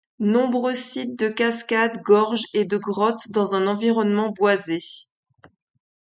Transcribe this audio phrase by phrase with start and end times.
[0.17, 4.79] Nombreux sites de cascade, gorges et de grottes dans un environnement boisé.